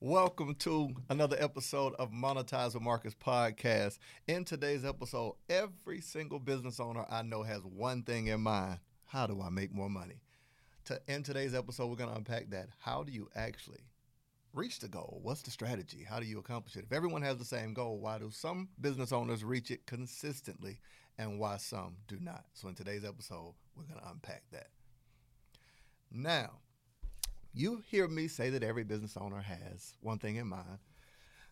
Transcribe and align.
Welcome 0.00 0.54
to 0.60 0.94
another 1.08 1.36
episode 1.40 1.92
of 1.98 2.12
Monetize 2.12 2.74
with 2.74 2.84
Marcus 2.84 3.16
podcast. 3.16 3.98
In 4.28 4.44
today's 4.44 4.84
episode, 4.84 5.34
every 5.50 6.00
single 6.00 6.38
business 6.38 6.78
owner 6.78 7.04
I 7.10 7.22
know 7.22 7.42
has 7.42 7.64
one 7.64 8.04
thing 8.04 8.28
in 8.28 8.40
mind 8.40 8.78
how 9.06 9.26
do 9.26 9.42
I 9.42 9.48
make 9.50 9.74
more 9.74 9.90
money? 9.90 10.22
To, 10.84 11.00
in 11.08 11.24
today's 11.24 11.52
episode, 11.52 11.88
we're 11.88 11.96
going 11.96 12.10
to 12.10 12.16
unpack 12.16 12.48
that. 12.50 12.68
How 12.78 13.02
do 13.02 13.10
you 13.10 13.28
actually 13.34 13.80
reach 14.54 14.78
the 14.78 14.86
goal? 14.86 15.18
What's 15.20 15.42
the 15.42 15.50
strategy? 15.50 16.06
How 16.08 16.20
do 16.20 16.26
you 16.26 16.38
accomplish 16.38 16.76
it? 16.76 16.84
If 16.84 16.92
everyone 16.92 17.22
has 17.22 17.36
the 17.38 17.44
same 17.44 17.74
goal, 17.74 17.98
why 17.98 18.18
do 18.18 18.30
some 18.30 18.68
business 18.80 19.10
owners 19.10 19.42
reach 19.42 19.72
it 19.72 19.84
consistently 19.86 20.78
and 21.18 21.40
why 21.40 21.56
some 21.56 21.96
do 22.06 22.18
not? 22.20 22.44
So, 22.54 22.68
in 22.68 22.76
today's 22.76 23.04
episode, 23.04 23.54
we're 23.74 23.82
going 23.82 24.00
to 24.00 24.10
unpack 24.10 24.44
that. 24.52 24.68
Now, 26.12 26.50
you 27.58 27.82
hear 27.90 28.06
me 28.06 28.28
say 28.28 28.50
that 28.50 28.62
every 28.62 28.84
business 28.84 29.16
owner 29.16 29.40
has 29.40 29.94
one 30.00 30.18
thing 30.18 30.36
in 30.36 30.46
mind 30.46 30.78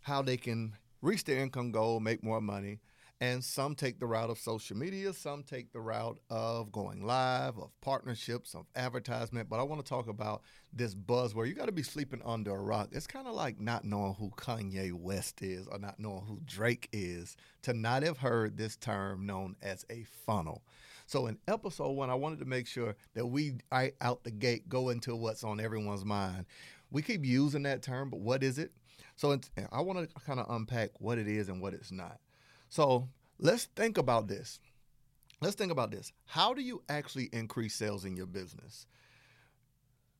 how 0.02 0.22
they 0.22 0.36
can 0.36 0.72
reach 1.02 1.24
their 1.24 1.38
income 1.40 1.72
goal, 1.72 1.98
make 1.98 2.22
more 2.22 2.40
money. 2.40 2.78
And 3.20 3.42
some 3.42 3.74
take 3.74 3.98
the 3.98 4.06
route 4.06 4.28
of 4.28 4.38
social 4.38 4.76
media, 4.76 5.12
some 5.14 5.42
take 5.42 5.72
the 5.72 5.80
route 5.80 6.20
of 6.28 6.70
going 6.70 7.04
live, 7.04 7.58
of 7.58 7.70
partnerships, 7.80 8.54
of 8.54 8.66
advertisement. 8.76 9.48
But 9.48 9.58
I 9.58 9.62
want 9.62 9.84
to 9.84 9.88
talk 9.88 10.06
about 10.06 10.42
this 10.72 10.94
buzz 10.94 11.32
buzzword. 11.32 11.48
You 11.48 11.54
got 11.54 11.66
to 11.66 11.72
be 11.72 11.82
sleeping 11.82 12.20
under 12.24 12.54
a 12.54 12.62
rock. 12.62 12.90
It's 12.92 13.06
kind 13.06 13.26
of 13.26 13.34
like 13.34 13.58
not 13.58 13.84
knowing 13.84 14.14
who 14.14 14.30
Kanye 14.36 14.92
West 14.92 15.42
is 15.42 15.66
or 15.66 15.78
not 15.78 15.98
knowing 15.98 16.24
who 16.28 16.40
Drake 16.44 16.88
is 16.92 17.36
to 17.62 17.72
not 17.72 18.02
have 18.02 18.18
heard 18.18 18.58
this 18.58 18.76
term 18.76 19.24
known 19.26 19.56
as 19.62 19.84
a 19.90 20.04
funnel. 20.26 20.62
So 21.06 21.28
in 21.28 21.38
episode 21.46 21.92
one, 21.92 22.10
I 22.10 22.14
wanted 22.14 22.40
to 22.40 22.44
make 22.44 22.66
sure 22.66 22.96
that 23.14 23.26
we 23.26 23.54
I, 23.70 23.92
out 24.00 24.24
the 24.24 24.32
gate 24.32 24.68
go 24.68 24.88
into 24.88 25.14
what's 25.14 25.44
on 25.44 25.60
everyone's 25.60 26.04
mind. 26.04 26.46
We 26.90 27.00
keep 27.00 27.24
using 27.24 27.62
that 27.62 27.82
term, 27.82 28.10
but 28.10 28.20
what 28.20 28.42
is 28.42 28.58
it? 28.58 28.72
So 29.14 29.38
I 29.72 29.80
want 29.80 30.10
to 30.10 30.20
kind 30.26 30.40
of 30.40 30.46
unpack 30.50 30.90
what 31.00 31.18
it 31.18 31.28
is 31.28 31.48
and 31.48 31.62
what 31.62 31.74
it's 31.74 31.92
not. 31.92 32.18
So 32.68 33.08
let's 33.38 33.66
think 33.76 33.98
about 33.98 34.26
this. 34.26 34.58
Let's 35.40 35.54
think 35.54 35.70
about 35.70 35.90
this. 35.90 36.12
How 36.24 36.52
do 36.52 36.60
you 36.60 36.82
actually 36.88 37.28
increase 37.32 37.74
sales 37.74 38.04
in 38.04 38.16
your 38.16 38.26
business? 38.26 38.86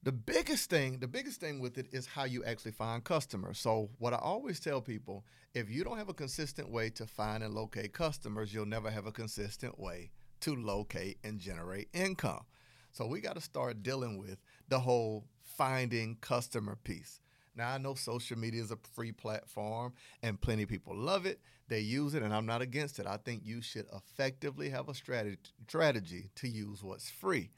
The 0.04 0.12
biggest 0.12 0.70
thing, 0.70 1.00
the 1.00 1.08
biggest 1.08 1.40
thing 1.40 1.58
with 1.58 1.78
it 1.78 1.88
is 1.90 2.06
how 2.06 2.24
you 2.24 2.44
actually 2.44 2.72
find 2.72 3.02
customers. 3.02 3.58
So 3.58 3.90
what 3.98 4.12
I 4.12 4.18
always 4.18 4.60
tell 4.60 4.80
people, 4.80 5.24
if 5.52 5.68
you 5.68 5.82
don't 5.82 5.98
have 5.98 6.08
a 6.08 6.14
consistent 6.14 6.70
way 6.70 6.90
to 6.90 7.06
find 7.06 7.42
and 7.42 7.54
locate 7.54 7.92
customers, 7.92 8.54
you'll 8.54 8.66
never 8.66 8.88
have 8.88 9.06
a 9.06 9.12
consistent 9.12 9.80
way 9.80 10.10
to 10.40 10.54
locate 10.54 11.18
and 11.24 11.38
generate 11.38 11.88
income. 11.92 12.44
So 12.92 13.06
we 13.06 13.20
got 13.20 13.34
to 13.34 13.40
start 13.40 13.82
dealing 13.82 14.18
with 14.18 14.38
the 14.68 14.80
whole 14.80 15.26
finding 15.42 16.16
customer 16.20 16.76
piece. 16.82 17.20
Now 17.54 17.72
I 17.72 17.78
know 17.78 17.94
social 17.94 18.38
media 18.38 18.62
is 18.62 18.70
a 18.70 18.78
free 18.94 19.12
platform 19.12 19.94
and 20.22 20.40
plenty 20.40 20.64
of 20.64 20.68
people 20.68 20.94
love 20.94 21.24
it. 21.24 21.40
They 21.68 21.80
use 21.80 22.14
it 22.14 22.22
and 22.22 22.34
I'm 22.34 22.46
not 22.46 22.62
against 22.62 22.98
it. 22.98 23.06
I 23.06 23.16
think 23.16 23.42
you 23.44 23.62
should 23.62 23.86
effectively 23.94 24.68
have 24.70 24.88
a 24.88 24.94
strategy 24.94 25.38
strategy 25.66 26.30
to 26.36 26.48
use 26.48 26.82
what's 26.82 27.10
free. 27.10 27.50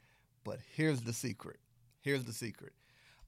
But 0.43 0.59
here's 0.75 1.01
the 1.01 1.13
secret. 1.13 1.57
Here's 2.01 2.23
the 2.23 2.33
secret 2.33 2.73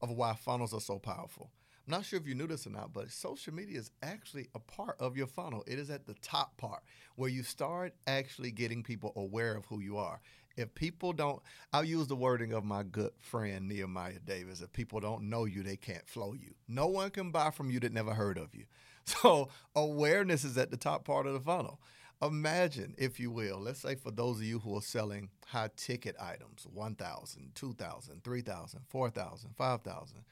of 0.00 0.10
why 0.10 0.34
funnels 0.34 0.72
are 0.72 0.80
so 0.80 0.98
powerful. 0.98 1.50
Not 1.92 2.06
sure 2.06 2.18
if 2.18 2.26
you 2.26 2.34
knew 2.34 2.46
this 2.46 2.66
or 2.66 2.70
not, 2.70 2.94
but 2.94 3.10
social 3.10 3.52
media 3.52 3.78
is 3.78 3.90
actually 4.02 4.48
a 4.54 4.58
part 4.58 4.96
of 4.98 5.14
your 5.14 5.26
funnel. 5.26 5.62
It 5.66 5.78
is 5.78 5.90
at 5.90 6.06
the 6.06 6.14
top 6.22 6.56
part 6.56 6.82
where 7.16 7.28
you 7.28 7.42
start 7.42 7.92
actually 8.06 8.50
getting 8.50 8.82
people 8.82 9.12
aware 9.14 9.54
of 9.54 9.66
who 9.66 9.80
you 9.80 9.98
are. 9.98 10.18
If 10.56 10.74
people 10.74 11.12
don't, 11.12 11.42
I'll 11.70 11.84
use 11.84 12.06
the 12.06 12.16
wording 12.16 12.54
of 12.54 12.64
my 12.64 12.82
good 12.82 13.10
friend 13.18 13.68
Nehemiah 13.68 14.20
Davis. 14.24 14.62
If 14.62 14.72
people 14.72 15.00
don't 15.00 15.28
know 15.28 15.44
you, 15.44 15.62
they 15.62 15.76
can't 15.76 16.08
flow 16.08 16.32
you. 16.32 16.54
No 16.66 16.86
one 16.86 17.10
can 17.10 17.30
buy 17.30 17.50
from 17.50 17.70
you 17.70 17.78
that 17.80 17.92
never 17.92 18.14
heard 18.14 18.38
of 18.38 18.54
you. 18.54 18.64
So 19.04 19.50
awareness 19.76 20.44
is 20.44 20.56
at 20.56 20.70
the 20.70 20.78
top 20.78 21.04
part 21.04 21.26
of 21.26 21.34
the 21.34 21.40
funnel. 21.40 21.78
Imagine, 22.22 22.94
if 22.96 23.20
you 23.20 23.30
will, 23.30 23.58
let's 23.58 23.80
say 23.80 23.96
for 23.96 24.12
those 24.12 24.38
of 24.38 24.44
you 24.44 24.60
who 24.60 24.78
are 24.78 24.80
selling 24.80 25.28
high 25.44 25.68
ticket 25.76 26.16
items, 26.18 26.66
1,000, 26.72 27.50
2,000, 27.54 28.24
3,000, 28.24 28.80
4,000, 28.88 29.50
5,000 29.58 30.24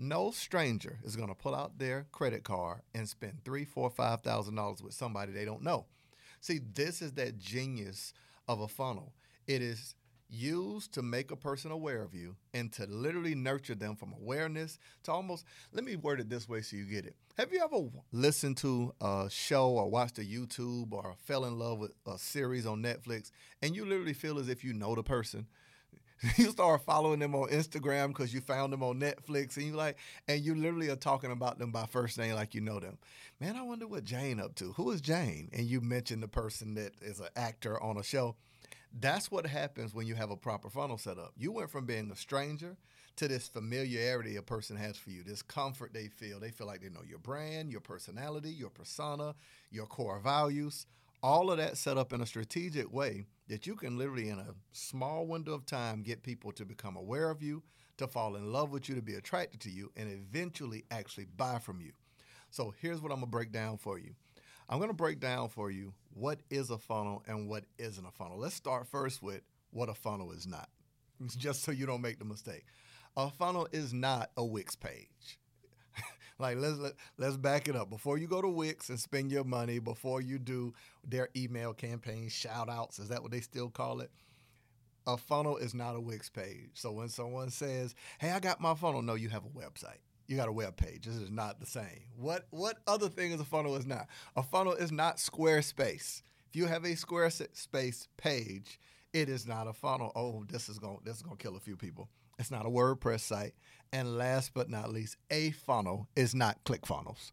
no 0.00 0.30
stranger 0.30 0.98
is 1.04 1.14
going 1.16 1.28
to 1.28 1.34
pull 1.34 1.54
out 1.54 1.78
their 1.78 2.06
credit 2.10 2.42
card 2.42 2.80
and 2.94 3.08
spend 3.08 3.44
three, 3.44 3.64
four, 3.64 3.90
five 3.90 4.22
thousand 4.22 4.54
dollars 4.54 4.82
with 4.82 4.94
somebody 4.94 5.32
they 5.32 5.44
don't 5.44 5.62
know. 5.62 5.86
See, 6.40 6.60
this 6.74 7.02
is 7.02 7.12
that 7.12 7.38
genius 7.38 8.14
of 8.48 8.60
a 8.60 8.68
funnel. 8.68 9.12
It 9.46 9.62
is 9.62 9.94
used 10.30 10.94
to 10.94 11.02
make 11.02 11.32
a 11.32 11.36
person 11.36 11.72
aware 11.72 12.02
of 12.02 12.14
you 12.14 12.36
and 12.54 12.72
to 12.72 12.86
literally 12.86 13.34
nurture 13.34 13.74
them 13.74 13.96
from 13.96 14.12
awareness 14.12 14.78
to 15.02 15.10
almost 15.10 15.44
let 15.72 15.84
me 15.84 15.96
word 15.96 16.20
it 16.20 16.30
this 16.30 16.48
way 16.48 16.60
so 16.62 16.76
you 16.76 16.84
get 16.84 17.04
it 17.04 17.16
have 17.36 17.52
you 17.52 17.60
ever 17.60 17.88
listened 18.12 18.56
to 18.56 18.94
a 19.00 19.26
show 19.28 19.70
or 19.70 19.90
watched 19.90 20.18
a 20.18 20.22
youtube 20.22 20.92
or 20.92 21.14
fell 21.18 21.44
in 21.46 21.58
love 21.58 21.80
with 21.80 21.90
a 22.06 22.16
series 22.16 22.64
on 22.64 22.80
netflix 22.80 23.32
and 23.60 23.74
you 23.74 23.84
literally 23.84 24.12
feel 24.12 24.38
as 24.38 24.48
if 24.48 24.62
you 24.62 24.72
know 24.72 24.94
the 24.94 25.02
person 25.02 25.48
you 26.36 26.50
start 26.50 26.82
following 26.84 27.18
them 27.18 27.34
on 27.34 27.48
Instagram 27.48 28.08
because 28.08 28.34
you 28.34 28.40
found 28.40 28.72
them 28.72 28.82
on 28.82 29.00
Netflix, 29.00 29.56
and 29.56 29.66
you 29.66 29.72
like, 29.72 29.96
and 30.28 30.40
you 30.42 30.54
literally 30.54 30.90
are 30.90 30.96
talking 30.96 31.30
about 31.30 31.58
them 31.58 31.70
by 31.70 31.86
first 31.86 32.18
name 32.18 32.34
like 32.34 32.54
you 32.54 32.60
know 32.60 32.78
them. 32.78 32.98
Man, 33.40 33.56
I 33.56 33.62
wonder 33.62 33.86
what 33.86 34.04
Jane 34.04 34.38
up 34.38 34.54
to. 34.56 34.72
Who 34.72 34.90
is 34.90 35.00
Jane? 35.00 35.48
And 35.52 35.64
you 35.64 35.80
mention 35.80 36.20
the 36.20 36.28
person 36.28 36.74
that 36.74 36.92
is 37.00 37.20
an 37.20 37.28
actor 37.36 37.82
on 37.82 37.96
a 37.96 38.02
show. 38.02 38.36
That's 38.92 39.30
what 39.30 39.46
happens 39.46 39.94
when 39.94 40.06
you 40.06 40.14
have 40.14 40.30
a 40.30 40.36
proper 40.36 40.68
funnel 40.68 40.98
set 40.98 41.18
up. 41.18 41.32
You 41.38 41.52
went 41.52 41.70
from 41.70 41.86
being 41.86 42.10
a 42.10 42.16
stranger 42.16 42.76
to 43.16 43.28
this 43.28 43.48
familiarity 43.48 44.36
a 44.36 44.42
person 44.42 44.76
has 44.76 44.96
for 44.96 45.10
you, 45.10 45.22
this 45.22 45.42
comfort 45.42 45.94
they 45.94 46.08
feel. 46.08 46.38
They 46.38 46.50
feel 46.50 46.66
like 46.66 46.82
they 46.82 46.88
know 46.90 47.02
your 47.06 47.18
brand, 47.18 47.70
your 47.70 47.80
personality, 47.80 48.50
your 48.50 48.70
persona, 48.70 49.34
your 49.70 49.86
core 49.86 50.20
values. 50.20 50.86
All 51.22 51.50
of 51.50 51.58
that 51.58 51.76
set 51.76 51.96
up 51.96 52.12
in 52.12 52.20
a 52.20 52.26
strategic 52.26 52.92
way 52.92 53.24
that 53.50 53.66
you 53.66 53.74
can 53.74 53.98
literally, 53.98 54.28
in 54.28 54.38
a 54.38 54.54
small 54.72 55.26
window 55.26 55.52
of 55.52 55.66
time, 55.66 56.02
get 56.02 56.22
people 56.22 56.52
to 56.52 56.64
become 56.64 56.96
aware 56.96 57.30
of 57.30 57.42
you, 57.42 57.62
to 57.98 58.06
fall 58.06 58.36
in 58.36 58.52
love 58.52 58.70
with 58.70 58.88
you, 58.88 58.94
to 58.94 59.02
be 59.02 59.16
attracted 59.16 59.60
to 59.60 59.70
you, 59.70 59.90
and 59.96 60.08
eventually 60.08 60.84
actually 60.92 61.26
buy 61.36 61.58
from 61.58 61.80
you. 61.80 61.90
So 62.50 62.72
here's 62.80 63.00
what 63.00 63.10
I'm 63.10 63.18
gonna 63.18 63.26
break 63.26 63.50
down 63.50 63.76
for 63.76 63.98
you. 63.98 64.14
I'm 64.68 64.78
gonna 64.78 64.92
break 64.92 65.18
down 65.18 65.48
for 65.48 65.68
you 65.68 65.92
what 66.14 66.38
is 66.48 66.70
a 66.70 66.78
funnel 66.78 67.24
and 67.26 67.48
what 67.48 67.64
isn't 67.76 68.06
a 68.06 68.12
funnel. 68.12 68.38
Let's 68.38 68.54
start 68.54 68.86
first 68.86 69.20
with 69.20 69.42
what 69.72 69.88
a 69.88 69.94
funnel 69.94 70.30
is 70.30 70.46
not, 70.46 70.68
just 71.36 71.64
so 71.64 71.72
you 71.72 71.86
don't 71.86 72.02
make 72.02 72.20
the 72.20 72.24
mistake. 72.24 72.64
A 73.16 73.30
funnel 73.30 73.66
is 73.72 73.92
not 73.92 74.30
a 74.36 74.44
Wix 74.44 74.76
page. 74.76 75.40
Like 76.40 76.56
let's 76.56 76.78
let, 76.78 76.92
let's 77.18 77.36
back 77.36 77.68
it 77.68 77.76
up. 77.76 77.90
Before 77.90 78.18
you 78.18 78.26
go 78.26 78.40
to 78.40 78.48
Wix 78.48 78.88
and 78.88 78.98
spend 78.98 79.30
your 79.30 79.44
money, 79.44 79.78
before 79.78 80.20
you 80.20 80.38
do 80.38 80.72
their 81.06 81.28
email 81.36 81.74
campaign 81.74 82.28
shout 82.28 82.68
outs, 82.68 82.98
is 82.98 83.08
that 83.08 83.22
what 83.22 83.30
they 83.30 83.40
still 83.40 83.68
call 83.68 84.00
it? 84.00 84.10
A 85.06 85.16
funnel 85.16 85.56
is 85.56 85.74
not 85.74 85.96
a 85.96 86.00
Wix 86.00 86.28
page. 86.28 86.70
So 86.74 86.92
when 86.92 87.08
someone 87.08 87.50
says, 87.50 87.94
"Hey, 88.18 88.30
I 88.30 88.40
got 88.40 88.60
my 88.60 88.74
funnel," 88.74 89.02
no, 89.02 89.14
you 89.14 89.28
have 89.28 89.44
a 89.44 89.48
website. 89.48 89.98
You 90.26 90.36
got 90.36 90.48
a 90.48 90.52
web 90.52 90.76
page. 90.76 91.06
This 91.06 91.16
is 91.16 91.30
not 91.30 91.58
the 91.58 91.66
same. 91.66 92.04
What 92.16 92.46
what 92.50 92.78
other 92.86 93.08
thing 93.08 93.32
is 93.32 93.40
a 93.40 93.44
funnel 93.44 93.76
is 93.76 93.86
not? 93.86 94.06
A 94.36 94.42
funnel 94.42 94.74
is 94.74 94.92
not 94.92 95.16
Squarespace. 95.16 96.22
If 96.48 96.56
you 96.56 96.66
have 96.66 96.84
a 96.84 96.94
Squarespace 96.94 98.06
page, 98.16 98.78
it 99.12 99.28
is 99.28 99.46
not 99.46 99.66
a 99.66 99.72
funnel. 99.72 100.12
Oh, 100.14 100.44
this 100.48 100.68
is 100.68 100.78
going 100.78 100.98
this 101.04 101.16
is 101.16 101.22
going 101.22 101.36
to 101.36 101.42
kill 101.42 101.56
a 101.56 101.60
few 101.60 101.76
people. 101.76 102.08
It's 102.40 102.50
not 102.50 102.64
a 102.64 102.70
WordPress 102.70 103.20
site. 103.20 103.52
And 103.92 104.16
last 104.16 104.54
but 104.54 104.70
not 104.70 104.90
least, 104.90 105.16
a 105.30 105.50
funnel 105.50 106.08
is 106.16 106.34
not 106.34 106.64
ClickFunnels. 106.64 107.32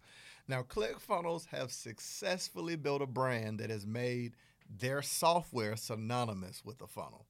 Now, 0.49 0.63
ClickFunnels 0.63 1.47
have 1.47 1.71
successfully 1.71 2.75
built 2.75 3.01
a 3.01 3.07
brand 3.07 3.59
that 3.59 3.69
has 3.69 3.85
made 3.87 4.33
their 4.69 5.01
software 5.01 5.77
synonymous 5.77 6.61
with 6.65 6.81
a 6.81 6.87
funnel. 6.87 7.25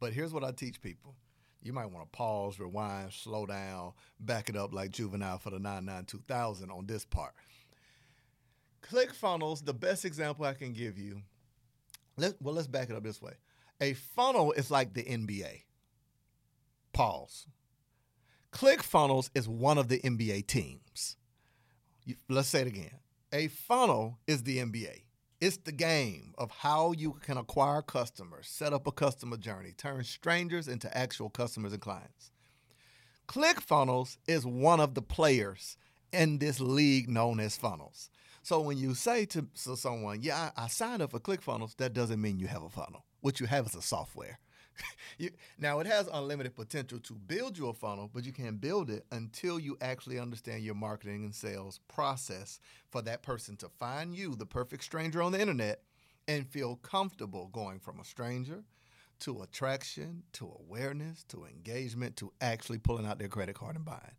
But 0.00 0.12
here's 0.12 0.34
what 0.34 0.42
I 0.42 0.50
teach 0.50 0.80
people. 0.80 1.14
You 1.62 1.72
might 1.72 1.92
want 1.92 2.10
to 2.10 2.16
pause, 2.16 2.58
rewind, 2.58 3.12
slow 3.12 3.46
down, 3.46 3.92
back 4.18 4.48
it 4.48 4.56
up 4.56 4.74
like 4.74 4.90
Juvenile 4.90 5.38
for 5.38 5.50
the 5.50 5.60
992,000 5.60 6.72
on 6.72 6.86
this 6.86 7.04
part. 7.04 7.34
ClickFunnels, 8.82 9.64
the 9.64 9.74
best 9.74 10.04
example 10.04 10.44
I 10.44 10.54
can 10.54 10.72
give 10.72 10.98
you, 10.98 11.22
let, 12.16 12.34
well, 12.42 12.54
let's 12.54 12.66
back 12.66 12.90
it 12.90 12.96
up 12.96 13.04
this 13.04 13.22
way. 13.22 13.34
A 13.80 13.94
funnel 13.94 14.50
is 14.52 14.72
like 14.72 14.92
the 14.92 15.04
NBA. 15.04 15.62
Pause. 16.92 17.46
ClickFunnels 18.52 19.30
is 19.34 19.48
one 19.48 19.78
of 19.78 19.88
the 19.88 19.98
NBA 20.00 20.46
teams. 20.46 21.16
Let's 22.28 22.48
say 22.48 22.62
it 22.62 22.66
again. 22.66 22.98
A 23.32 23.48
funnel 23.48 24.18
is 24.26 24.42
the 24.42 24.58
NBA. 24.58 25.04
It's 25.40 25.56
the 25.56 25.72
game 25.72 26.34
of 26.36 26.50
how 26.50 26.92
you 26.92 27.14
can 27.14 27.38
acquire 27.38 27.82
customers, 27.82 28.46
set 28.46 28.72
up 28.72 28.86
a 28.86 28.92
customer 28.92 29.36
journey, 29.36 29.72
turn 29.76 30.04
strangers 30.04 30.68
into 30.68 30.96
actual 30.96 31.30
customers 31.30 31.72
and 31.72 31.80
clients. 31.80 32.30
ClickFunnels 33.26 34.18
is 34.28 34.44
one 34.44 34.80
of 34.80 34.94
the 34.94 35.02
players 35.02 35.78
in 36.12 36.38
this 36.38 36.60
league 36.60 37.08
known 37.08 37.40
as 37.40 37.56
funnels. 37.56 38.10
So 38.42 38.60
when 38.60 38.76
you 38.76 38.94
say 38.94 39.24
to, 39.26 39.46
someone, 39.54 40.22
"Yeah, 40.22 40.50
I, 40.56 40.64
I 40.64 40.68
signed 40.68 41.00
up 41.00 41.12
for 41.12 41.20
ClickFunnels," 41.20 41.76
that 41.76 41.94
doesn't 41.94 42.20
mean 42.20 42.38
you 42.38 42.48
have 42.48 42.62
a 42.62 42.68
funnel. 42.68 43.04
What 43.20 43.40
you 43.40 43.46
have 43.46 43.66
is 43.66 43.74
a 43.74 43.82
software. 43.82 44.38
you, 45.18 45.30
now 45.58 45.80
it 45.80 45.86
has 45.86 46.08
unlimited 46.12 46.54
potential 46.54 46.98
to 47.00 47.14
build 47.14 47.58
you 47.58 47.68
a 47.68 47.72
funnel, 47.72 48.10
but 48.12 48.24
you 48.24 48.32
can't 48.32 48.60
build 48.60 48.90
it 48.90 49.04
until 49.10 49.58
you 49.58 49.76
actually 49.80 50.18
understand 50.18 50.62
your 50.62 50.74
marketing 50.74 51.24
and 51.24 51.34
sales 51.34 51.80
process 51.88 52.60
for 52.90 53.02
that 53.02 53.22
person 53.22 53.56
to 53.56 53.68
find 53.68 54.14
you, 54.14 54.34
the 54.34 54.46
perfect 54.46 54.84
stranger 54.84 55.22
on 55.22 55.32
the 55.32 55.40
internet, 55.40 55.82
and 56.28 56.46
feel 56.46 56.76
comfortable 56.76 57.48
going 57.52 57.78
from 57.78 58.00
a 58.00 58.04
stranger 58.04 58.64
to 59.20 59.42
attraction 59.42 60.22
to 60.32 60.52
awareness 60.60 61.24
to 61.24 61.44
engagement 61.44 62.16
to 62.16 62.32
actually 62.40 62.78
pulling 62.78 63.06
out 63.06 63.18
their 63.18 63.28
credit 63.28 63.54
card 63.54 63.76
and 63.76 63.84
buying. 63.84 64.16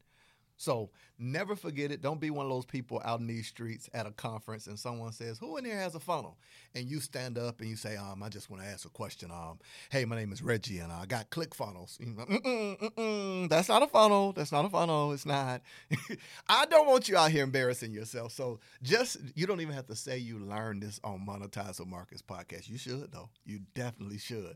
So 0.58 0.92
never 1.18 1.56
forget 1.56 1.92
it. 1.92 2.02
Don't 2.02 2.20
be 2.20 2.30
one 2.30 2.46
of 2.46 2.52
those 2.52 2.66
people 2.66 3.02
out 3.04 3.20
in 3.20 3.28
these 3.28 3.48
streets 3.48 3.90
at 3.94 4.06
a 4.06 4.12
conference 4.12 4.68
and 4.68 4.78
someone 4.78 5.12
says, 5.12 5.38
Who 5.40 5.58
in 5.58 5.66
here 5.66 5.78
has 5.78 5.96
a 5.96 6.00
funnel? 6.00 6.38
And 6.76 6.86
you 6.86 7.00
stand 7.00 7.38
up 7.38 7.60
and 7.60 7.70
you 7.70 7.76
say, 7.76 7.96
um, 7.96 8.24
I 8.24 8.30
just 8.30 8.50
want 8.50 8.64
to 8.64 8.70
ask 8.70 8.86
a 8.86 8.90
question. 8.90 9.32
Um, 9.32 9.60
hey, 9.90 10.06
my 10.06 10.16
name 10.16 10.32
is 10.32 10.42
Reggie 10.42 10.80
and 10.80 10.92
I 10.92 11.06
got 11.06 11.30
ClickFunnels. 11.30 12.00
mm-mm, 12.00 12.80
mm-mm, 12.80 13.50
that's 13.50 13.70
not 13.70 13.84
a 13.84 13.88
funnel. 13.88 14.32
That's 14.34 14.52
not 14.52 14.66
a 14.66 14.70
funnel. 14.70 15.12
It's 15.12 15.26
not. 15.26 15.62
I 16.48 16.66
don't 16.66 16.88
want 16.88 17.10
you 17.10 17.18
out 17.18 17.32
here 17.32 17.44
embarrassing 17.44 17.92
yourself. 17.92 18.32
So 18.32 18.60
just 18.82 19.18
you 19.36 19.48
don't 19.48 19.62
even 19.62 19.74
have 19.74 19.88
to 19.88 19.96
say 19.96 20.18
you 20.18 20.40
learned 20.40 20.84
this 20.84 21.00
on 21.04 21.26
Monetize 21.28 21.86
Marcus 21.86 22.22
podcast. 22.22 22.70
You 22.70 22.78
should 22.78 23.12
though. 23.12 23.30
You 23.46 23.60
definitely 23.74 24.18
should. 24.18 24.56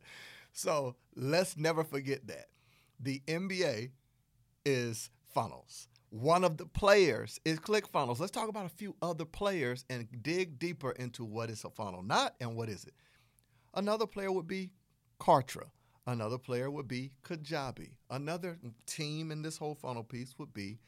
So 0.54 0.96
let's 1.16 1.58
never 1.58 1.84
forget 1.84 2.28
that. 2.28 2.48
The 3.00 3.22
NBA 3.28 3.92
is 4.66 5.10
funnels. 5.38 5.88
One 6.10 6.44
of 6.44 6.58
the 6.58 6.66
players 6.66 7.40
is 7.46 7.60
ClickFunnels. 7.60 8.20
Let's 8.20 8.32
talk 8.32 8.50
about 8.50 8.66
a 8.66 8.70
few 8.70 8.96
other 9.04 9.24
players 9.24 9.86
and 9.88 10.08
dig 10.24 10.58
deeper 10.58 10.94
into 10.94 11.24
what 11.24 11.52
is 11.52 11.64
a 11.64 11.70
funnel 11.70 12.02
not 12.02 12.34
and 12.42 12.56
what 12.56 12.70
is 12.70 12.86
it. 12.86 12.96
Another 13.76 14.08
player 14.08 14.32
would 14.32 14.48
be 14.48 14.72
Kartra. 15.20 15.66
Another 16.08 16.40
player 16.40 16.72
would 16.72 16.88
be 16.88 17.12
Kajabi. 17.24 17.92
Another 18.10 18.58
team 18.88 19.32
in 19.32 19.44
this 19.44 19.58
whole 19.58 19.76
funnel 19.76 20.04
piece 20.04 20.34
would 20.40 20.56
be 20.56 20.80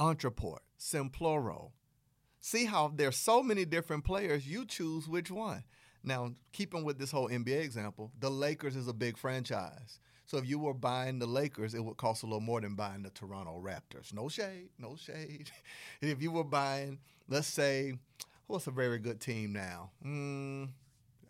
Ontraport, 0.00 0.60
Simplero. 0.80 1.72
See 2.40 2.64
how 2.64 2.90
there's 2.94 3.18
so 3.18 3.42
many 3.42 3.66
different 3.66 4.04
players, 4.04 4.46
you 4.46 4.64
choose 4.64 5.06
which 5.06 5.30
one. 5.30 5.64
Now, 6.04 6.32
keeping 6.52 6.84
with 6.84 6.98
this 6.98 7.10
whole 7.10 7.28
NBA 7.28 7.62
example, 7.62 8.10
the 8.18 8.30
Lakers 8.30 8.76
is 8.76 8.88
a 8.88 8.92
big 8.92 9.16
franchise. 9.16 10.00
So 10.26 10.38
if 10.38 10.48
you 10.48 10.58
were 10.58 10.74
buying 10.74 11.18
the 11.18 11.26
Lakers, 11.26 11.74
it 11.74 11.84
would 11.84 11.96
cost 11.96 12.22
a 12.22 12.26
little 12.26 12.40
more 12.40 12.60
than 12.60 12.74
buying 12.74 13.02
the 13.02 13.10
Toronto 13.10 13.62
Raptors. 13.62 14.14
No 14.14 14.28
shade, 14.28 14.70
no 14.78 14.96
shade. 14.96 15.50
if 16.00 16.22
you 16.22 16.30
were 16.30 16.44
buying, 16.44 16.98
let's 17.28 17.48
say, 17.48 17.94
what's 18.46 18.66
a 18.66 18.70
very 18.70 18.98
good 18.98 19.20
team 19.20 19.52
now? 19.52 19.90
Mm, 20.04 20.70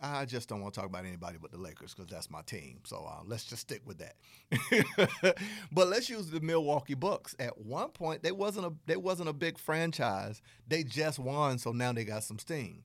I 0.00 0.24
just 0.24 0.48
don't 0.48 0.60
want 0.60 0.74
to 0.74 0.80
talk 0.80 0.88
about 0.88 1.04
anybody 1.04 1.38
but 1.40 1.52
the 1.52 1.58
Lakers 1.58 1.94
because 1.94 2.10
that's 2.10 2.30
my 2.30 2.42
team. 2.42 2.80
So 2.84 3.08
uh, 3.08 3.22
let's 3.24 3.44
just 3.44 3.62
stick 3.62 3.82
with 3.84 3.98
that. 3.98 5.36
but 5.72 5.88
let's 5.88 6.10
use 6.10 6.30
the 6.30 6.40
Milwaukee 6.40 6.94
Bucks. 6.94 7.36
At 7.38 7.58
one 7.58 7.90
point, 7.90 8.22
they 8.22 8.32
wasn't 8.32 8.66
a 8.66 8.72
they 8.86 8.96
wasn't 8.96 9.28
a 9.28 9.32
big 9.32 9.58
franchise. 9.58 10.42
They 10.66 10.82
just 10.82 11.18
won, 11.18 11.58
so 11.58 11.72
now 11.72 11.92
they 11.92 12.04
got 12.04 12.24
some 12.24 12.38
steam. 12.38 12.84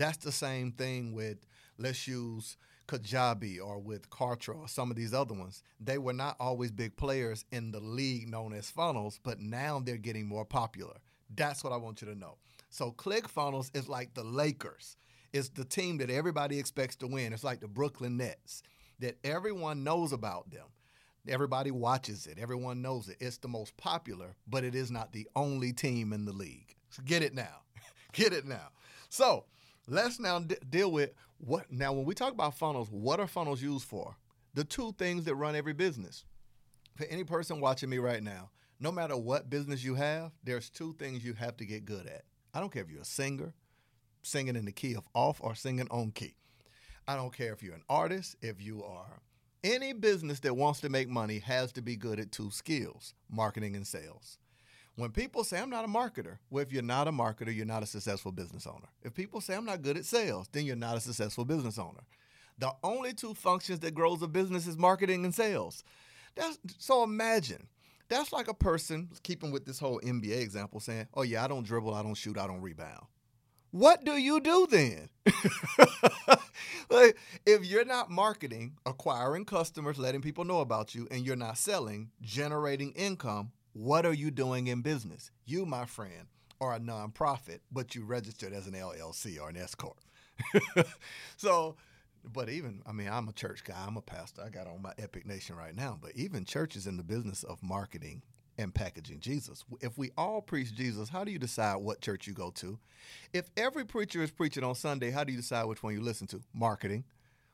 That's 0.00 0.16
the 0.16 0.32
same 0.32 0.72
thing 0.72 1.12
with 1.12 1.36
let's 1.76 2.08
use 2.08 2.56
Kajabi 2.88 3.58
or 3.62 3.78
with 3.78 4.08
Kartra 4.08 4.56
or 4.56 4.66
some 4.66 4.90
of 4.90 4.96
these 4.96 5.12
other 5.12 5.34
ones, 5.34 5.62
they 5.78 5.98
were 5.98 6.14
not 6.14 6.36
always 6.40 6.70
big 6.70 6.96
players 6.96 7.44
in 7.52 7.70
the 7.70 7.80
league 7.80 8.26
known 8.26 8.54
as 8.54 8.70
funnels, 8.70 9.20
but 9.22 9.40
now 9.40 9.78
they're 9.78 9.98
getting 9.98 10.26
more 10.26 10.46
popular. 10.46 10.96
That's 11.36 11.62
what 11.62 11.74
I 11.74 11.76
want 11.76 12.00
you 12.00 12.08
to 12.08 12.14
know. 12.14 12.38
So 12.70 12.92
ClickFunnels 12.92 13.76
is 13.76 13.90
like 13.90 14.14
the 14.14 14.24
Lakers. 14.24 14.96
It's 15.34 15.50
the 15.50 15.66
team 15.66 15.98
that 15.98 16.08
everybody 16.08 16.58
expects 16.58 16.96
to 16.96 17.06
win. 17.06 17.34
It's 17.34 17.44
like 17.44 17.60
the 17.60 17.68
Brooklyn 17.68 18.16
Nets 18.16 18.62
that 19.00 19.18
everyone 19.22 19.84
knows 19.84 20.12
about 20.12 20.50
them. 20.50 20.66
Everybody 21.28 21.72
watches 21.72 22.26
it. 22.26 22.38
Everyone 22.38 22.80
knows 22.80 23.10
it. 23.10 23.18
It's 23.20 23.36
the 23.36 23.48
most 23.48 23.76
popular, 23.76 24.34
but 24.48 24.64
it 24.64 24.74
is 24.74 24.90
not 24.90 25.12
the 25.12 25.28
only 25.36 25.74
team 25.74 26.14
in 26.14 26.24
the 26.24 26.32
league. 26.32 26.74
So 26.88 27.02
get 27.04 27.22
it 27.22 27.34
now. 27.34 27.64
get 28.14 28.32
it 28.32 28.46
now. 28.46 28.70
So 29.10 29.44
let's 29.86 30.18
now 30.18 30.38
d- 30.40 30.56
deal 30.68 30.90
with 30.90 31.12
what 31.38 31.70
now 31.70 31.92
when 31.92 32.04
we 32.04 32.14
talk 32.14 32.32
about 32.32 32.54
funnels, 32.54 32.88
what 32.90 33.20
are 33.20 33.26
funnels 33.26 33.62
used 33.62 33.84
for? 33.84 34.16
The 34.54 34.64
two 34.64 34.92
things 34.98 35.24
that 35.24 35.34
run 35.34 35.54
every 35.54 35.72
business. 35.72 36.24
For 36.96 37.04
any 37.06 37.24
person 37.24 37.60
watching 37.60 37.88
me 37.88 37.98
right 37.98 38.22
now, 38.22 38.50
no 38.78 38.90
matter 38.90 39.16
what 39.16 39.48
business 39.48 39.84
you 39.84 39.94
have, 39.94 40.32
there's 40.42 40.68
two 40.68 40.94
things 40.98 41.24
you 41.24 41.34
have 41.34 41.56
to 41.58 41.64
get 41.64 41.84
good 41.84 42.06
at. 42.06 42.24
I 42.52 42.60
don't 42.60 42.72
care 42.72 42.82
if 42.82 42.90
you're 42.90 43.02
a 43.02 43.04
singer, 43.04 43.54
singing 44.22 44.56
in 44.56 44.64
the 44.64 44.72
key 44.72 44.94
of 44.94 45.04
off 45.14 45.40
or 45.40 45.54
singing 45.54 45.88
on 45.90 46.10
key. 46.10 46.34
I 47.06 47.16
don't 47.16 47.34
care 47.34 47.52
if 47.52 47.62
you're 47.62 47.74
an 47.74 47.84
artist, 47.88 48.36
if 48.42 48.60
you 48.60 48.82
are 48.84 49.20
any 49.62 49.92
business 49.92 50.40
that 50.40 50.56
wants 50.56 50.80
to 50.80 50.88
make 50.88 51.08
money 51.08 51.38
has 51.40 51.72
to 51.72 51.82
be 51.82 51.96
good 51.96 52.18
at 52.18 52.32
two 52.32 52.50
skills, 52.50 53.14
marketing 53.30 53.76
and 53.76 53.86
sales. 53.86 54.38
When 55.00 55.12
people 55.12 55.44
say 55.44 55.58
I'm 55.58 55.70
not 55.70 55.86
a 55.86 55.88
marketer, 55.88 56.36
well, 56.50 56.62
if 56.62 56.70
you're 56.70 56.82
not 56.82 57.08
a 57.08 57.10
marketer, 57.10 57.56
you're 57.56 57.64
not 57.64 57.82
a 57.82 57.86
successful 57.86 58.32
business 58.32 58.66
owner. 58.66 58.88
If 59.02 59.14
people 59.14 59.40
say 59.40 59.54
I'm 59.54 59.64
not 59.64 59.80
good 59.80 59.96
at 59.96 60.04
sales, 60.04 60.46
then 60.52 60.66
you're 60.66 60.76
not 60.76 60.98
a 60.98 61.00
successful 61.00 61.46
business 61.46 61.78
owner. 61.78 62.00
The 62.58 62.74
only 62.84 63.14
two 63.14 63.32
functions 63.32 63.80
that 63.80 63.94
grows 63.94 64.20
a 64.20 64.28
business 64.28 64.66
is 64.66 64.76
marketing 64.76 65.24
and 65.24 65.34
sales. 65.34 65.84
That's 66.34 66.58
so 66.76 67.02
imagine. 67.02 67.68
That's 68.10 68.30
like 68.30 68.48
a 68.48 68.52
person 68.52 69.08
keeping 69.22 69.50
with 69.50 69.64
this 69.64 69.78
whole 69.78 70.00
NBA 70.00 70.42
example 70.42 70.80
saying, 70.80 71.06
"Oh 71.14 71.22
yeah, 71.22 71.46
I 71.46 71.48
don't 71.48 71.64
dribble, 71.64 71.94
I 71.94 72.02
don't 72.02 72.12
shoot, 72.12 72.36
I 72.36 72.46
don't 72.46 72.60
rebound." 72.60 73.06
What 73.70 74.04
do 74.04 74.18
you 74.18 74.38
do 74.40 74.66
then? 74.68 75.08
like, 76.90 77.16
if 77.46 77.64
you're 77.64 77.86
not 77.86 78.10
marketing, 78.10 78.76
acquiring 78.84 79.46
customers, 79.46 79.98
letting 79.98 80.20
people 80.20 80.44
know 80.44 80.60
about 80.60 80.94
you, 80.94 81.08
and 81.10 81.24
you're 81.24 81.36
not 81.36 81.56
selling, 81.56 82.10
generating 82.20 82.92
income, 82.92 83.52
what 83.72 84.04
are 84.04 84.12
you 84.12 84.30
doing 84.30 84.66
in 84.66 84.82
business? 84.82 85.30
You, 85.44 85.64
my 85.66 85.84
friend, 85.84 86.26
are 86.60 86.74
a 86.74 86.80
nonprofit, 86.80 87.60
but 87.70 87.94
you 87.94 88.04
registered 88.04 88.52
as 88.52 88.66
an 88.66 88.74
LLC 88.74 89.40
or 89.40 89.48
an 89.48 89.56
S 89.56 89.74
corp. 89.74 90.00
so, 91.36 91.76
but 92.24 92.48
even 92.48 92.82
I 92.86 92.92
mean, 92.92 93.08
I'm 93.08 93.28
a 93.28 93.32
church 93.32 93.64
guy. 93.64 93.74
I'm 93.86 93.96
a 93.96 94.02
pastor. 94.02 94.42
I 94.42 94.50
got 94.50 94.66
on 94.66 94.82
my 94.82 94.92
Epic 94.98 95.26
Nation 95.26 95.56
right 95.56 95.74
now. 95.74 95.98
But 96.00 96.12
even 96.14 96.44
churches 96.44 96.86
in 96.86 96.96
the 96.96 97.02
business 97.02 97.42
of 97.44 97.62
marketing 97.62 98.22
and 98.58 98.74
packaging 98.74 99.20
Jesus. 99.20 99.64
If 99.80 99.96
we 99.96 100.10
all 100.18 100.42
preach 100.42 100.74
Jesus, 100.74 101.08
how 101.08 101.24
do 101.24 101.32
you 101.32 101.38
decide 101.38 101.76
what 101.76 102.02
church 102.02 102.26
you 102.26 102.34
go 102.34 102.50
to? 102.56 102.78
If 103.32 103.48
every 103.56 103.84
preacher 103.84 104.22
is 104.22 104.30
preaching 104.30 104.64
on 104.64 104.74
Sunday, 104.74 105.10
how 105.10 105.24
do 105.24 105.32
you 105.32 105.38
decide 105.38 105.64
which 105.64 105.82
one 105.82 105.94
you 105.94 106.02
listen 106.02 106.26
to? 106.28 106.42
Marketing. 106.52 107.04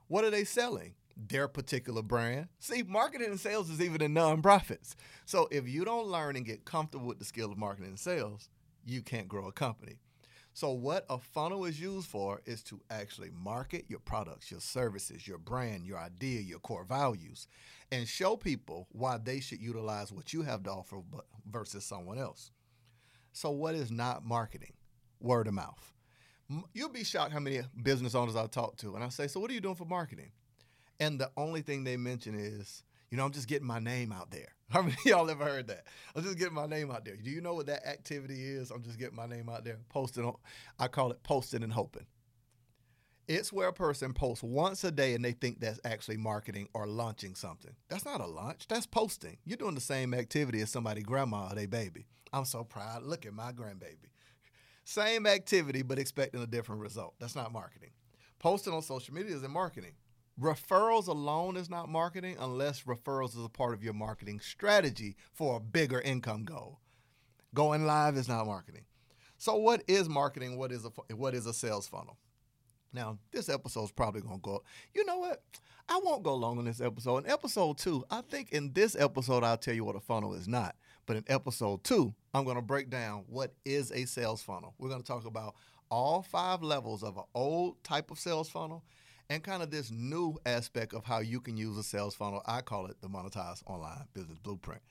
What 0.09 0.25
are 0.25 0.31
they 0.31 0.45
selling? 0.45 0.95
Their 1.17 1.49
particular 1.49 2.03
brand. 2.03 2.49
See, 2.59 2.83
marketing 2.83 3.29
and 3.31 3.41
sales 3.41 3.71
is 3.71 3.81
even 3.81 4.03
in 4.03 4.15
nonprofits. 4.15 4.95
So 5.25 5.49
if 5.51 5.67
you 5.69 5.85
don't 5.85 6.09
learn 6.09 6.37
and 6.37 6.45
get 6.45 6.65
comfortable 6.65 7.07
with 7.07 7.19
the 7.19 7.25
skill 7.25 7.51
of 7.51 7.59
marketing 7.59 7.91
and 7.91 7.99
sales, 7.99 8.51
you 8.85 9.03
can't 9.03 9.29
grow 9.29 9.47
a 9.47 9.53
company. 9.53 9.99
So 10.53 10.71
what 10.71 11.05
a 11.11 11.19
funnel 11.19 11.67
is 11.67 11.79
used 11.79 12.09
for 12.09 12.41
is 12.47 12.63
to 12.65 12.81
actually 12.91 13.31
market 13.31 13.85
your 13.89 13.99
products, 13.99 14.51
your 14.51 14.61
services, 14.61 15.29
your 15.29 15.37
brand, 15.37 15.85
your 15.85 15.99
idea, 15.99 16.41
your 16.41 16.61
core 16.61 16.85
values, 16.85 17.47
and 17.93 18.09
show 18.09 18.37
people 18.37 18.87
why 18.91 19.19
they 19.19 19.41
should 19.41 19.61
utilize 19.61 20.13
what 20.13 20.33
you 20.33 20.43
have 20.43 20.63
to 20.63 20.71
offer 20.71 21.03
versus 21.51 21.85
someone 21.85 22.19
else. 22.19 22.51
So 23.33 23.51
what 23.51 23.75
is 23.75 23.91
not 23.91 24.25
marketing? 24.25 24.73
Word 25.21 25.47
of 25.47 25.55
mouth. 25.55 25.93
You'll 26.73 26.89
be 26.89 27.05
shocked 27.05 27.33
how 27.33 27.41
many 27.41 27.61
business 27.83 28.15
owners 28.15 28.37
I 28.37 28.47
talk 28.47 28.77
to, 28.79 28.95
and 28.95 29.05
I 29.05 29.09
say, 29.11 29.27
"So 29.29 29.41
what 29.41 29.51
are 29.51 29.55
you 29.55 29.61
doing 29.61 29.75
for 29.75 29.85
marketing?" 29.85 30.33
And 31.01 31.21
the 31.21 31.31
only 31.37 31.63
thing 31.63 31.85
they 31.85 31.97
mention 31.97 32.35
is, 32.35 32.83
you 33.11 33.17
know, 33.17 33.25
I'm 33.25 33.33
just 33.33 33.49
getting 33.49 33.67
my 33.67 33.79
name 33.79 34.13
out 34.13 34.31
there. 34.31 34.49
How 34.71 34.83
many 34.83 34.97
y'all 35.05 35.31
ever 35.31 35.45
heard 35.45 35.69
that? 35.69 35.85
I'm 36.15 36.23
just 36.23 36.39
getting 36.39 36.55
my 36.55 36.67
name 36.67 36.91
out 36.91 37.05
there. 37.05 37.17
Do 37.17 37.31
you 37.31 37.41
know 37.41 37.55
what 37.55 37.67
that 37.67 37.87
activity 37.87 38.43
is? 38.43 38.71
I'm 38.71 38.83
just 38.83 38.99
getting 38.99 39.17
my 39.17 39.27
name 39.27 39.49
out 39.49 39.65
there. 39.65 39.79
Posting, 39.89 40.33
I 40.79 40.89
call 40.89 41.13
it 41.13 41.23
posting 41.23 41.63
and 41.63 41.73
hoping. 41.73 42.07
It's 43.29 43.53
where 43.53 43.69
a 43.69 43.73
person 43.73 44.13
posts 44.13 44.45
once 44.45 44.85
a 44.85 44.91
day 44.91 45.15
and 45.15 45.25
they 45.25 45.33
think 45.33 45.61
that's 45.61 45.81
actually 45.85 46.17
marketing 46.17 46.69
or 46.75 46.87
launching 46.87 47.35
something. 47.35 47.73
That's 47.89 48.05
not 48.05 48.21
a 48.21 48.27
launch, 48.27 48.69
that's 48.69 48.87
posting. 48.87 49.39
You're 49.45 49.57
doing 49.57 49.75
the 49.75 49.81
same 49.81 50.15
activity 50.15 50.61
as 50.61 50.71
somebody 50.71 51.03
grandma 51.03 51.49
or 51.51 51.55
their 51.57 51.67
baby. 51.67 52.07
I'm 52.33 52.45
so 52.45 52.63
proud. 52.63 53.03
Look 53.03 53.27
at 53.27 53.35
my 53.35 53.53
grandbaby. 53.53 54.11
Same 54.85 55.27
activity, 55.27 55.83
but 55.83 55.99
expecting 55.99 56.41
a 56.41 56.47
different 56.47 56.81
result. 56.81 57.15
That's 57.19 57.35
not 57.35 57.53
marketing. 57.53 57.91
Posting 58.39 58.73
on 58.73 58.83
social 58.83 59.15
media 59.15 59.35
isn't 59.35 59.51
marketing. 59.51 59.95
Referrals 60.41 61.09
alone 61.09 61.57
is 61.57 61.71
not 61.71 61.89
marketing 61.89 62.37
unless 62.39 62.83
referrals 62.83 63.37
is 63.37 63.45
a 63.45 63.49
part 63.49 63.73
of 63.73 63.83
your 63.83 63.95
marketing 63.95 64.41
strategy 64.41 65.17
for 65.33 65.57
a 65.57 65.61
bigger 65.61 66.01
income 66.01 66.45
goal. 66.45 66.81
Going 67.55 67.87
live 67.87 68.17
is 68.17 68.29
not 68.29 68.47
marketing. 68.47 68.85
So 69.39 69.57
what 69.57 69.83
is 69.89 70.09
marketing? 70.11 70.59
What 70.59 70.73
is 70.73 70.85
a 70.85 71.15
what 71.15 71.35
is 71.35 71.47
a 71.47 71.55
sales 71.55 71.89
funnel? 71.89 72.19
Now, 72.93 73.19
this 73.33 73.49
episode 73.49 73.85
is 73.85 73.93
probably 73.93 74.21
going 74.21 74.37
to 74.37 74.43
go. 74.43 74.63
You 74.95 75.05
know 75.07 75.19
what? 75.19 75.43
I 75.89 76.01
won't 76.03 76.23
go 76.23 76.35
long 76.35 76.59
on 76.59 76.65
this 76.65 76.81
episode. 76.81 77.25
In 77.25 77.31
episode 77.31 77.79
two, 77.79 78.05
I 78.11 78.23
think 78.23 78.53
in 78.53 78.73
this 78.73 78.97
episode, 78.97 79.45
I'll 79.45 79.57
tell 79.57 79.75
you 79.75 79.85
what 79.85 79.97
a 79.97 80.01
funnel 80.01 80.35
is 80.35 80.49
not. 80.49 80.77
But 81.07 81.17
in 81.17 81.25
episode 81.29 81.85
two, 81.85 82.15
I'm 82.35 82.45
going 82.45 82.57
to 82.57 82.63
break 82.63 82.91
down 82.91 83.25
what 83.29 83.55
is 83.65 83.93
a 83.93 84.05
sales 84.07 84.43
funnel. 84.43 84.75
We're 84.79 84.89
going 84.89 85.03
to 85.03 85.07
talk 85.07 85.27
about 85.27 85.55
all 85.91 86.23
five 86.23 86.63
levels 86.63 87.03
of 87.03 87.17
an 87.17 87.25
old 87.35 87.83
type 87.85 88.11
of 88.11 88.19
sales 88.19 88.49
funnel 88.49 88.83
and 89.29 89.43
kind 89.43 89.63
of 89.63 89.71
this 89.71 89.91
new 89.91 90.37
aspect 90.47 90.95
of 90.95 91.05
how 91.05 91.21
you 91.21 91.41
can 91.41 91.57
use 91.57 91.77
a 91.77 91.83
sales 91.83 92.15
funnel. 92.15 92.43
I 92.47 92.61
call 92.61 92.87
it 92.87 92.97
the 93.01 93.09
Monetize 93.09 93.63
Online 93.67 94.07
Business 94.15 94.39
Blueprint. 94.39 94.83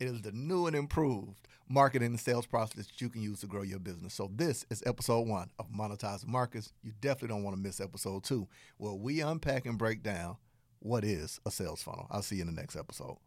It 0.00 0.08
is 0.08 0.22
the 0.22 0.32
new 0.32 0.66
and 0.66 0.74
improved 0.74 1.46
marketing 1.68 2.08
and 2.08 2.20
sales 2.20 2.46
process 2.46 2.86
that 2.86 3.00
you 3.00 3.08
can 3.08 3.22
use 3.22 3.40
to 3.40 3.46
grow 3.46 3.62
your 3.62 3.78
business. 3.78 4.14
So, 4.14 4.30
this 4.34 4.66
is 4.68 4.82
episode 4.84 5.28
one 5.28 5.50
of 5.58 5.70
Monetize 5.70 6.26
Marcus. 6.26 6.72
You 6.82 6.92
definitely 7.00 7.28
don't 7.28 7.44
want 7.44 7.56
to 7.56 7.62
miss 7.62 7.80
episode 7.80 8.24
two, 8.24 8.48
where 8.76 8.92
we 8.92 9.20
unpack 9.20 9.66
and 9.66 9.78
break 9.78 10.02
down 10.02 10.36
what 10.80 11.04
is 11.04 11.40
a 11.46 11.50
sales 11.50 11.82
funnel. 11.82 12.08
I'll 12.10 12.22
see 12.22 12.36
you 12.36 12.42
in 12.42 12.48
the 12.48 12.60
next 12.60 12.76
episode. 12.76 13.18